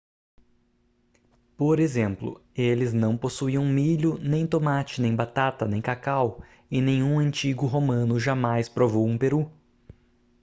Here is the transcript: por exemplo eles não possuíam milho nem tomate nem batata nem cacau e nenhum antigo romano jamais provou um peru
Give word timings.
por 1.55 1.79
exemplo 1.79 2.43
eles 2.55 2.91
não 2.91 3.15
possuíam 3.15 3.63
milho 3.63 4.17
nem 4.17 4.47
tomate 4.47 4.99
nem 4.99 5.15
batata 5.15 5.67
nem 5.67 5.79
cacau 5.79 6.43
e 6.71 6.81
nenhum 6.81 7.19
antigo 7.19 7.67
romano 7.67 8.19
jamais 8.19 8.67
provou 8.67 9.05
um 9.05 9.15
peru 9.15 9.51